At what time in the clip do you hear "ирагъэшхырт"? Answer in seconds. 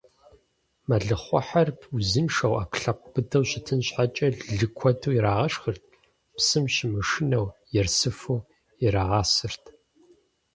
5.17-5.83